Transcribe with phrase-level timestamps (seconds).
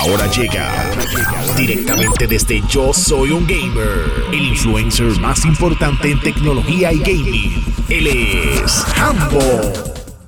[0.00, 0.90] Ahora llega
[1.58, 7.64] directamente desde Yo Soy un Gamer, el influencer más importante en tecnología y gaming.
[7.90, 8.82] Él es.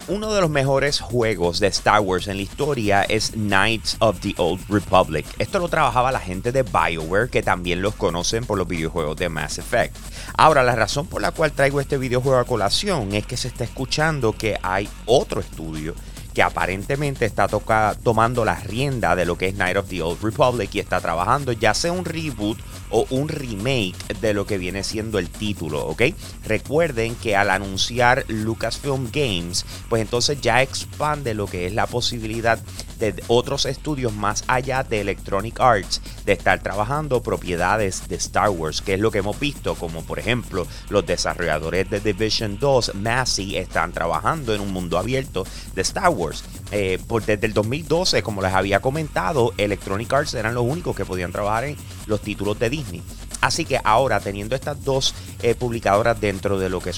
[0.08, 4.35] Uno de los mejores juegos de Star Wars en la historia es Knights of the
[4.37, 5.25] Old Republic.
[5.39, 9.30] Esto lo trabajaba la gente de BioWare, que también los conocen por los videojuegos de
[9.30, 9.96] Mass Effect.
[10.36, 13.64] Ahora, la razón por la cual traigo este videojuego a colación es que se está
[13.64, 15.95] escuchando que hay otro estudio
[16.35, 20.71] que aparentemente está tomando la rienda de lo que es Night of the Old Republic
[20.75, 22.59] y está trabajando ya sea un reboot
[22.90, 26.03] o un remake de lo que viene siendo el título, ¿ok?
[26.45, 32.59] Recuerden que al anunciar Lucasfilm Games, pues entonces ya expande lo que es la posibilidad
[32.98, 38.83] de otros estudios más allá de Electronic Arts de estar trabajando propiedades de Star Wars,
[38.83, 43.56] que es lo que hemos visto, como por ejemplo los desarrolladores de Division 2, Massey,
[43.56, 46.45] están trabajando en un mundo abierto de Star Wars.
[46.70, 51.05] Eh, por, desde el 2012, como les había comentado, Electronic Arts eran los únicos que
[51.05, 53.03] podían trabajar en los títulos de Disney.
[53.43, 56.93] Así que ahora, teniendo estas dos eh, publicadoras dentro de, lo que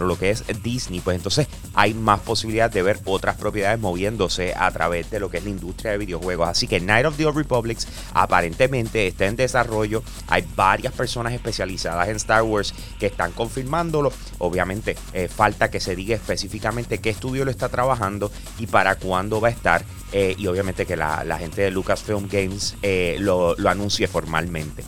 [0.00, 4.70] lo que es Disney, pues entonces hay más posibilidad de ver otras propiedades moviéndose a
[4.70, 6.48] través de lo que es la industria de videojuegos.
[6.48, 10.02] Así que Night of the Old Republics aparentemente está en desarrollo.
[10.28, 14.10] Hay varias personas especializadas en Star Wars que están confirmándolo.
[14.38, 19.38] Obviamente, eh, falta que se diga específicamente qué estudio lo está trabajando y para cuándo
[19.38, 19.84] va a estar.
[20.12, 22.74] Eh, y obviamente que la, gente de Lucasfilm Games
[23.18, 24.82] lo anuncie formalmente.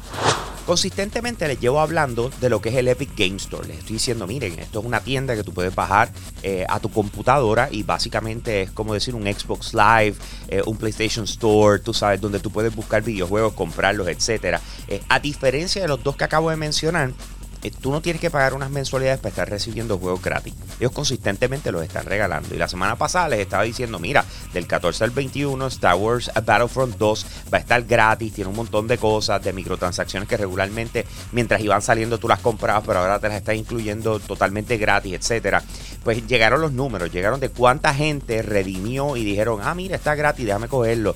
[0.67, 3.69] Consistentemente les llevo hablando de lo que es el Epic Game Store.
[3.69, 6.11] Les estoy diciendo, miren, esto es una tienda que tú puedes bajar
[6.43, 10.17] eh, a tu computadora y básicamente es como decir un Xbox Live,
[10.49, 14.59] eh, un PlayStation Store, tú sabes, donde tú puedes buscar videojuegos, comprarlos, etc.
[14.89, 17.13] Eh, a diferencia de los dos que acabo de mencionar,
[17.81, 20.55] tú no tienes que pagar unas mensualidades para estar recibiendo juegos gratis.
[20.79, 22.55] Ellos consistentemente los están regalando.
[22.55, 26.97] Y la semana pasada les estaba diciendo, mira, del 14 al 21 Star Wars Battlefront
[26.97, 31.61] 2 va a estar gratis, tiene un montón de cosas, de microtransacciones que regularmente mientras
[31.61, 35.63] iban saliendo tú las comprabas, pero ahora te las estás incluyendo totalmente gratis, etcétera.
[36.05, 40.47] Pues llegaron los números, llegaron de cuánta gente redimió y dijeron, ah, mira, está gratis,
[40.47, 41.15] déjame cogerlo.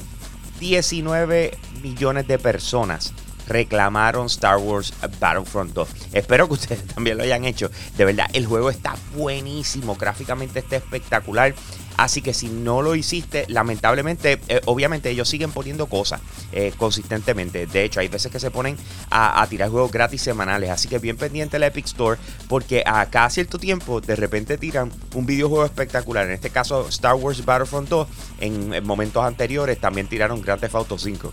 [0.59, 3.15] 19 millones de personas
[3.51, 5.89] reclamaron Star Wars Battlefront 2.
[6.13, 7.71] Espero que ustedes también lo hayan hecho.
[7.97, 11.55] De verdad, el juego está buenísimo, gráficamente está espectacular.
[11.97, 17.67] Así que si no lo hiciste, lamentablemente, eh, obviamente ellos siguen poniendo cosas eh, consistentemente.
[17.67, 18.79] De hecho, hay veces que se ponen
[19.11, 20.71] a, tirar juegos gratis semanales.
[20.71, 22.19] Así que bien pendiente la Epic Store,
[22.49, 26.25] porque a cada cierto tiempo de repente tiran un videojuego espectacular.
[26.27, 28.09] En este caso, Star Wars Battlefront 2.
[28.41, 31.33] En, en momentos anteriores también tiraron Grand Theft Auto 5.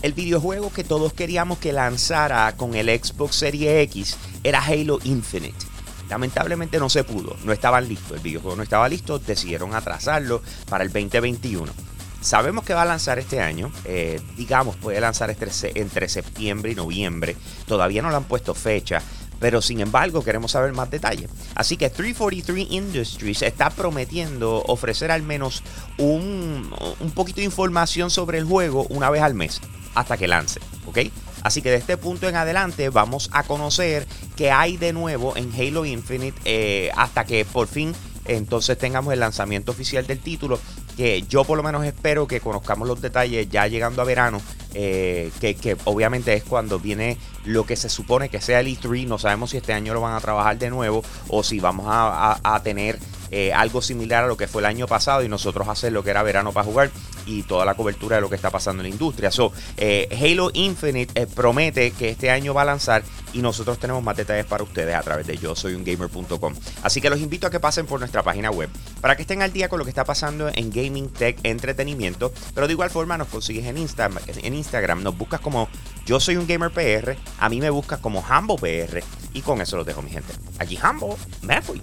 [0.00, 5.66] El videojuego que todos queríamos que lanzara con el Xbox Series X era Halo Infinite.
[6.08, 10.84] Lamentablemente no se pudo, no estaban listos, el videojuego no estaba listo, decidieron atrasarlo para
[10.84, 11.72] el 2021.
[12.20, 17.36] Sabemos que va a lanzar este año, eh, digamos, puede lanzar entre septiembre y noviembre,
[17.66, 19.02] todavía no le han puesto fecha,
[19.40, 21.28] pero sin embargo queremos saber más detalles.
[21.56, 25.62] Así que 343 Industries está prometiendo ofrecer al menos
[25.98, 29.60] un, un poquito de información sobre el juego una vez al mes
[29.98, 30.98] hasta que lance, ¿ok?
[31.42, 35.52] Así que de este punto en adelante vamos a conocer qué hay de nuevo en
[35.52, 37.94] Halo Infinite eh, hasta que por fin
[38.24, 40.60] entonces tengamos el lanzamiento oficial del título
[40.96, 44.40] que yo por lo menos espero que conozcamos los detalles ya llegando a verano
[44.74, 49.18] eh, que, obviamente es cuando viene lo que se supone que sea el E3 no
[49.18, 52.98] sabemos si este año lo van a trabajar de nuevo o si vamos a tener
[53.30, 56.10] eh, algo similar a lo que fue el año pasado y nosotros hacer lo que
[56.10, 56.90] era verano para jugar
[57.26, 59.30] y toda la cobertura de lo que está pasando en la industria.
[59.30, 63.02] So, eh, Halo Infinite eh, promete que este año va a lanzar
[63.32, 66.54] y nosotros tenemos más detalles para ustedes a través de yo soy un gamer.com.
[66.82, 69.52] Así que los invito a que pasen por nuestra página web para que estén al
[69.52, 72.32] día con lo que está pasando en gaming, tech, entretenimiento.
[72.54, 75.68] Pero de igual forma nos consigues en Instagram, en Instagram nos buscas como
[76.06, 79.02] yo soy un gamer PR, a mí me buscas como Hambo PR
[79.34, 80.32] y con eso lo dejo mi gente.
[80.58, 81.82] Aquí Hambo, me fui.